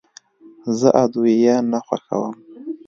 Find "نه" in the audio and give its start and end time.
1.71-1.79